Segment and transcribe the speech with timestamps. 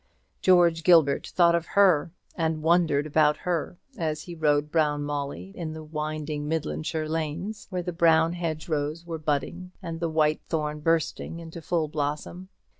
[0.41, 5.73] George Gilbert thought of her, and wondered about her, as he rode Brown Molly in
[5.73, 11.39] the winding Midlandshire lanes, where the brown hedge rows were budding, and the whitethorn bursting
[11.39, 12.49] into blossom.